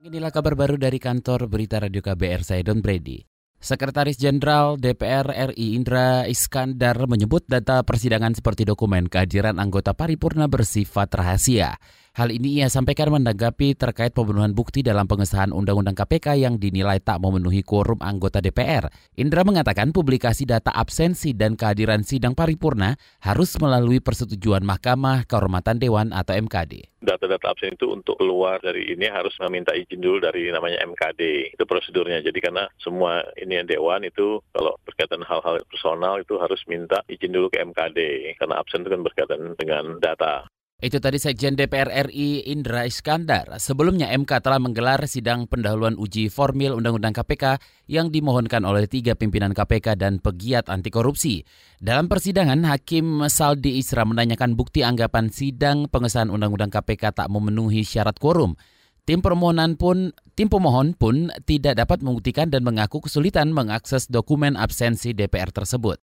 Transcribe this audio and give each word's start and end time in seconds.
Inilah 0.00 0.32
kabar 0.32 0.56
baru 0.56 0.80
dari 0.80 0.96
kantor 0.96 1.44
berita 1.44 1.76
Radio 1.76 2.00
KBR, 2.00 2.40
saya 2.40 2.64
Don 2.64 2.80
Brady. 2.80 3.20
Sekretaris 3.60 4.16
Jenderal 4.16 4.80
DPR 4.80 5.52
RI 5.52 5.76
Indra 5.76 6.24
Iskandar 6.24 7.04
menyebut 7.04 7.44
data 7.44 7.84
persidangan 7.84 8.32
seperti 8.32 8.64
dokumen 8.64 9.12
kehadiran 9.12 9.60
anggota 9.60 9.92
paripurna 9.92 10.48
bersifat 10.48 11.12
rahasia. 11.12 11.76
Hal 12.10 12.34
ini 12.34 12.58
ia 12.58 12.66
sampaikan 12.66 13.14
menanggapi 13.14 13.78
terkait 13.78 14.10
pemenuhan 14.10 14.50
bukti 14.50 14.82
dalam 14.82 15.06
pengesahan 15.06 15.54
Undang-Undang 15.54 15.94
KPK 15.94 16.42
yang 16.42 16.58
dinilai 16.58 16.98
tak 16.98 17.22
memenuhi 17.22 17.62
quorum 17.62 18.02
anggota 18.02 18.42
DPR. 18.42 18.90
Indra 19.14 19.46
mengatakan 19.46 19.94
publikasi 19.94 20.42
data 20.42 20.74
absensi 20.74 21.38
dan 21.38 21.54
kehadiran 21.54 22.02
sidang 22.02 22.34
paripurna 22.34 22.98
harus 23.22 23.54
melalui 23.62 24.02
persetujuan 24.02 24.66
Mahkamah 24.66 25.22
Kehormatan 25.30 25.78
Dewan 25.78 26.10
atau 26.10 26.34
MKD. 26.34 26.98
Data-data 26.98 27.54
absen 27.54 27.78
itu 27.78 27.86
untuk 27.94 28.18
keluar 28.18 28.58
dari 28.58 28.90
ini 28.90 29.06
harus 29.06 29.32
meminta 29.46 29.70
izin 29.70 30.02
dulu 30.02 30.18
dari 30.18 30.50
namanya 30.50 30.82
MKD. 30.82 31.54
Itu 31.54 31.62
prosedurnya. 31.62 32.26
Jadi 32.26 32.42
karena 32.42 32.66
semua 32.82 33.22
ini 33.38 33.62
yang 33.62 33.70
Dewan 33.70 34.02
itu 34.02 34.42
kalau 34.50 34.74
berkaitan 34.82 35.22
hal-hal 35.22 35.62
personal 35.70 36.18
itu 36.18 36.34
harus 36.42 36.58
minta 36.66 37.06
izin 37.06 37.30
dulu 37.30 37.54
ke 37.54 37.62
MKD. 37.62 37.98
Karena 38.34 38.58
absen 38.58 38.82
itu 38.82 38.90
kan 38.90 39.06
berkaitan 39.06 39.54
dengan 39.54 40.02
data. 40.02 40.50
Itu 40.80 40.96
tadi 40.96 41.20
Sekjen 41.20 41.60
DPR 41.60 42.08
RI 42.08 42.48
Indra 42.48 42.88
Iskandar. 42.88 43.60
Sebelumnya 43.60 44.08
MK 44.16 44.40
telah 44.40 44.56
menggelar 44.56 45.04
sidang 45.04 45.44
pendahuluan 45.44 45.92
uji 46.00 46.32
formil 46.32 46.72
Undang-Undang 46.72 47.20
KPK 47.20 47.60
yang 47.84 48.08
dimohonkan 48.08 48.64
oleh 48.64 48.88
tiga 48.88 49.12
pimpinan 49.12 49.52
KPK 49.52 50.00
dan 50.00 50.24
pegiat 50.24 50.72
anti 50.72 50.88
korupsi. 50.88 51.44
Dalam 51.76 52.08
persidangan, 52.08 52.64
Hakim 52.64 53.28
Saldi 53.28 53.76
Isra 53.76 54.08
menanyakan 54.08 54.56
bukti 54.56 54.80
anggapan 54.80 55.28
sidang 55.28 55.84
pengesahan 55.84 56.32
Undang-Undang 56.32 56.72
KPK 56.72 57.12
tak 57.12 57.28
memenuhi 57.28 57.84
syarat 57.84 58.16
quorum. 58.16 58.56
Tim 59.04 59.20
permohonan 59.20 59.76
pun 59.76 60.16
tim 60.32 60.48
pemohon 60.48 60.96
pun 60.96 61.28
tidak 61.44 61.76
dapat 61.76 62.00
membuktikan 62.00 62.48
dan 62.48 62.64
mengaku 62.64 63.04
kesulitan 63.04 63.52
mengakses 63.52 64.08
dokumen 64.08 64.56
absensi 64.56 65.12
DPR 65.12 65.52
tersebut. 65.52 66.00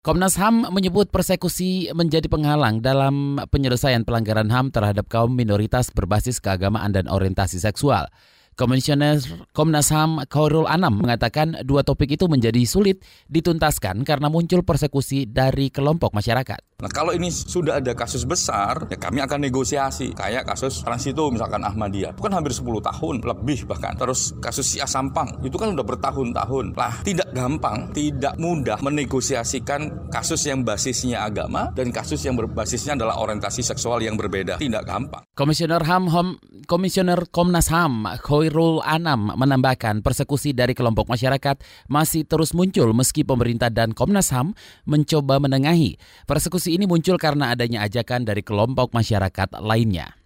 Komnas 0.00 0.40
HAM 0.40 0.64
menyebut 0.72 1.12
persekusi 1.12 1.92
menjadi 1.92 2.24
penghalang 2.24 2.80
dalam 2.80 3.36
penyelesaian 3.52 4.00
pelanggaran 4.00 4.48
HAM 4.48 4.72
terhadap 4.72 5.12
kaum 5.12 5.36
minoritas 5.36 5.92
berbasis 5.92 6.40
keagamaan 6.40 6.96
dan 6.96 7.04
orientasi 7.04 7.60
seksual. 7.60 8.08
Komisioner 8.56 9.20
Komnas 9.52 9.92
HAM 9.92 10.24
Khairul 10.32 10.64
Anam 10.64 11.04
mengatakan 11.04 11.52
dua 11.68 11.84
topik 11.84 12.16
itu 12.16 12.32
menjadi 12.32 12.64
sulit 12.64 13.04
dituntaskan 13.28 14.00
karena 14.08 14.32
muncul 14.32 14.64
persekusi 14.64 15.28
dari 15.28 15.68
kelompok 15.68 16.16
masyarakat. 16.16 16.69
Nah 16.80 16.88
kalau 16.88 17.12
ini 17.12 17.28
sudah 17.28 17.78
ada 17.78 17.92
kasus 17.92 18.24
besar, 18.24 18.88
ya 18.88 18.96
kami 18.96 19.20
akan 19.20 19.44
negosiasi. 19.44 20.16
Kayak 20.16 20.48
kasus 20.48 20.80
Transito 20.80 21.28
misalkan 21.28 21.60
Ahmadiyah, 21.60 22.16
itu 22.16 22.22
kan 22.24 22.32
hampir 22.32 22.56
10 22.56 22.64
tahun, 22.80 23.14
lebih 23.20 23.68
bahkan. 23.68 23.92
Terus 24.00 24.32
kasus 24.40 24.64
Si 24.70 24.78
Sampang, 24.80 25.44
itu 25.44 25.54
kan 25.60 25.76
udah 25.76 25.84
bertahun-tahun. 25.84 26.72
Lah 26.78 27.04
tidak 27.04 27.28
gampang, 27.36 27.92
tidak 27.92 28.38
mudah 28.40 28.80
menegosiasikan 28.80 30.08
kasus 30.08 30.46
yang 30.48 30.64
basisnya 30.64 31.26
agama 31.26 31.68
dan 31.76 31.92
kasus 31.92 32.24
yang 32.24 32.38
berbasisnya 32.38 32.96
adalah 32.96 33.20
orientasi 33.20 33.60
seksual 33.60 34.00
yang 34.00 34.16
berbeda. 34.16 34.56
Tidak 34.56 34.82
gampang. 34.88 35.26
Komisioner 35.36 35.84
HAM, 35.84 36.08
HAM 36.08 36.28
Komisioner 36.70 37.26
Komnas 37.34 37.66
HAM 37.66 38.06
Khairul 38.22 38.78
Anam 38.86 39.34
menambahkan 39.34 40.06
persekusi 40.06 40.54
dari 40.54 40.70
kelompok 40.70 41.10
masyarakat 41.10 41.58
masih 41.90 42.22
terus 42.22 42.54
muncul 42.54 42.94
meski 42.94 43.26
pemerintah 43.26 43.74
dan 43.74 43.90
Komnas 43.90 44.30
HAM 44.30 44.54
mencoba 44.86 45.42
menengahi. 45.42 45.98
Persekusi 46.30 46.69
ini 46.76 46.86
muncul 46.86 47.18
karena 47.18 47.54
adanya 47.54 47.82
ajakan 47.86 48.22
dari 48.22 48.44
kelompok 48.44 48.94
masyarakat 48.94 49.58
lainnya. 49.62 50.20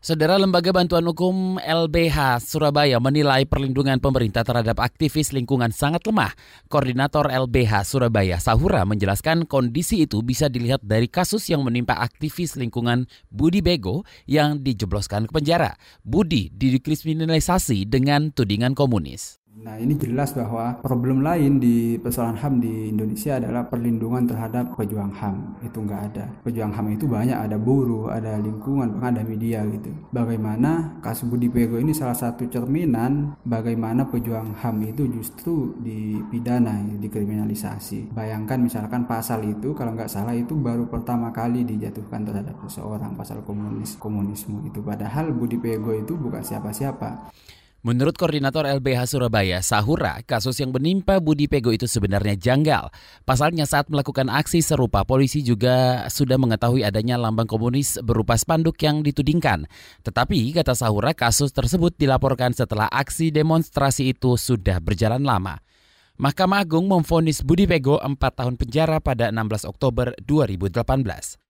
Saudara 0.00 0.40
Lembaga 0.40 0.72
Bantuan 0.72 1.04
Hukum 1.04 1.60
LBH 1.60 2.40
Surabaya 2.40 2.96
menilai 2.96 3.44
perlindungan 3.44 4.00
pemerintah 4.00 4.40
terhadap 4.40 4.80
aktivis 4.80 5.28
lingkungan 5.28 5.68
sangat 5.76 6.00
lemah. 6.08 6.32
Koordinator 6.72 7.28
LBH 7.28 7.84
Surabaya 7.84 8.40
Sahura 8.40 8.88
menjelaskan 8.88 9.44
kondisi 9.44 10.08
itu 10.08 10.24
bisa 10.24 10.48
dilihat 10.48 10.80
dari 10.80 11.04
kasus 11.04 11.44
yang 11.52 11.60
menimpa 11.68 12.00
aktivis 12.00 12.56
lingkungan 12.56 13.04
Budi 13.28 13.60
Bego 13.60 14.00
yang 14.24 14.64
dijebloskan 14.64 15.28
ke 15.28 15.36
penjara. 15.36 15.76
Budi 16.00 16.48
dikriminalisasi 16.48 17.84
dengan 17.84 18.32
tudingan 18.32 18.72
komunis. 18.72 19.39
Nah 19.60 19.76
ini 19.76 19.98
jelas 19.98 20.30
bahwa 20.32 20.78
problem 20.78 21.26
lain 21.26 21.58
di 21.58 21.98
persoalan 21.98 22.38
HAM 22.38 22.64
di 22.64 22.94
Indonesia 22.94 23.36
adalah 23.36 23.66
perlindungan 23.68 24.24
terhadap 24.24 24.78
pejuang 24.78 25.10
HAM. 25.10 25.58
Itu 25.66 25.82
nggak 25.82 26.02
ada. 26.14 26.24
Pejuang 26.46 26.70
HAM 26.70 26.96
itu 26.96 27.04
banyak, 27.04 27.34
ada 27.34 27.58
buruh, 27.58 28.14
ada 28.14 28.38
lingkungan, 28.38 29.02
ada 29.02 29.20
media 29.20 29.66
gitu. 29.68 29.92
Bagaimana 30.14 31.02
kasus 31.04 31.28
Budi 31.28 31.52
Pego 31.52 31.76
ini 31.76 31.90
salah 31.92 32.14
satu 32.16 32.48
cerminan 32.48 33.36
bagaimana 33.44 34.08
pejuang 34.08 34.54
HAM 34.54 34.86
itu 34.96 35.10
justru 35.12 35.76
dipidana, 35.82 36.80
dikriminalisasi. 36.96 38.16
Bayangkan 38.16 38.64
misalkan 38.64 39.04
pasal 39.04 39.44
itu 39.44 39.76
kalau 39.76 39.92
nggak 39.92 40.08
salah 40.08 40.32
itu 40.32 40.56
baru 40.56 40.88
pertama 40.88 41.34
kali 41.34 41.68
dijatuhkan 41.68 42.22
terhadap 42.22 42.56
seseorang 42.64 43.12
pasal 43.12 43.44
komunis 43.44 43.98
komunisme 44.00 44.62
itu. 44.62 44.80
Padahal 44.80 45.34
Budi 45.36 45.60
Pego 45.60 45.90
itu 45.90 46.16
bukan 46.16 46.40
siapa-siapa. 46.40 47.34
Menurut 47.80 48.12
Koordinator 48.12 48.68
LBH 48.68 49.08
Surabaya, 49.08 49.64
Sahura, 49.64 50.20
kasus 50.28 50.60
yang 50.60 50.68
menimpa 50.68 51.16
Budi 51.16 51.48
Pego 51.48 51.72
itu 51.72 51.88
sebenarnya 51.88 52.36
janggal. 52.36 52.92
Pasalnya 53.24 53.64
saat 53.64 53.88
melakukan 53.88 54.28
aksi 54.28 54.60
serupa, 54.60 55.00
polisi 55.08 55.40
juga 55.40 56.04
sudah 56.12 56.36
mengetahui 56.36 56.84
adanya 56.84 57.16
lambang 57.16 57.48
komunis 57.48 57.96
berupa 58.04 58.36
spanduk 58.36 58.76
yang 58.84 59.00
ditudingkan. 59.00 59.64
Tetapi, 60.04 60.52
kata 60.52 60.76
Sahura, 60.76 61.16
kasus 61.16 61.56
tersebut 61.56 61.96
dilaporkan 61.96 62.52
setelah 62.52 62.84
aksi 62.92 63.32
demonstrasi 63.32 64.12
itu 64.12 64.36
sudah 64.36 64.76
berjalan 64.84 65.24
lama. 65.24 65.56
Mahkamah 66.20 66.68
Agung 66.68 66.84
memvonis 66.84 67.40
Budi 67.40 67.64
Pego 67.64 67.96
4 67.96 68.12
tahun 68.20 68.60
penjara 68.60 69.00
pada 69.00 69.32
16 69.32 69.64
Oktober 69.64 70.12
2018. 70.28 71.49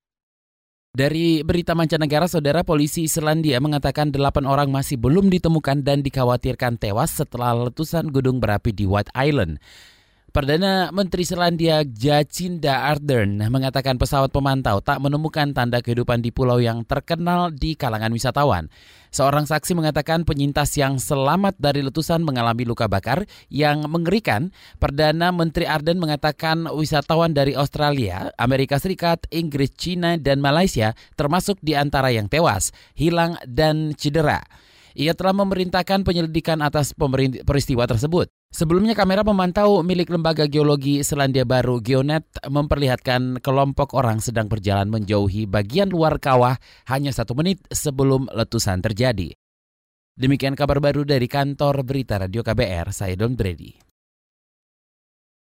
Dari 0.91 1.47
berita 1.47 1.71
mancanegara, 1.79 2.27
saudara 2.27 2.67
polisi 2.67 3.07
Selandia 3.07 3.63
mengatakan 3.63 4.11
delapan 4.11 4.43
orang 4.43 4.75
masih 4.75 4.99
belum 4.99 5.31
ditemukan 5.31 5.87
dan 5.87 6.03
dikhawatirkan 6.03 6.83
tewas 6.83 7.15
setelah 7.15 7.55
letusan 7.55 8.11
gunung 8.11 8.43
berapi 8.43 8.75
di 8.75 8.91
White 8.91 9.15
Island. 9.15 9.63
Perdana 10.31 10.95
Menteri 10.95 11.27
Selandia 11.27 11.83
Jacinda 11.83 12.87
Ardern 12.87 13.43
mengatakan 13.51 13.99
pesawat 13.99 14.31
pemantau 14.31 14.79
tak 14.79 15.03
menemukan 15.03 15.51
tanda 15.51 15.83
kehidupan 15.83 16.23
di 16.23 16.31
pulau 16.31 16.63
yang 16.63 16.87
terkenal 16.87 17.51
di 17.51 17.75
kalangan 17.75 18.15
wisatawan. 18.15 18.71
Seorang 19.11 19.51
saksi 19.51 19.75
mengatakan 19.75 20.23
penyintas 20.23 20.79
yang 20.79 21.03
selamat 21.03 21.59
dari 21.59 21.83
letusan 21.83 22.23
mengalami 22.23 22.63
luka 22.63 22.87
bakar 22.87 23.27
yang 23.51 23.83
mengerikan. 23.91 24.55
Perdana 24.79 25.35
Menteri 25.35 25.67
Ardern 25.67 25.99
mengatakan 25.99 26.71
wisatawan 26.71 27.35
dari 27.35 27.59
Australia, 27.59 28.31
Amerika 28.39 28.79
Serikat, 28.79 29.27
Inggris, 29.35 29.75
China, 29.75 30.15
dan 30.15 30.39
Malaysia 30.39 30.95
termasuk 31.19 31.59
di 31.59 31.75
antara 31.75 32.15
yang 32.15 32.31
tewas, 32.31 32.71
hilang, 32.95 33.35
dan 33.51 33.99
cedera. 33.99 34.47
Ia 34.99 35.15
telah 35.15 35.35
memerintahkan 35.37 36.03
penyelidikan 36.03 36.59
atas 36.65 36.95
peristiwa 37.47 37.87
tersebut. 37.87 38.31
Sebelumnya 38.51 38.99
kamera 38.99 39.23
pemantau 39.23 39.87
milik 39.87 40.11
lembaga 40.11 40.51
geologi 40.51 41.07
Selandia 41.07 41.47
Baru 41.47 41.79
Geonet 41.79 42.27
memperlihatkan 42.43 43.39
kelompok 43.39 43.95
orang 43.95 44.19
sedang 44.19 44.51
berjalan 44.51 44.91
menjauhi 44.91 45.47
bagian 45.47 45.91
luar 45.95 46.19
kawah 46.19 46.59
hanya 46.91 47.15
satu 47.15 47.39
menit 47.39 47.63
sebelum 47.71 48.27
letusan 48.35 48.83
terjadi. 48.83 49.31
Demikian 50.19 50.59
kabar 50.59 50.83
baru 50.83 51.07
dari 51.07 51.31
kantor 51.31 51.87
berita 51.87 52.19
Radio 52.19 52.43
KBR, 52.43 52.91
saya 52.91 53.15
Don 53.15 53.39
Brady. 53.39 53.90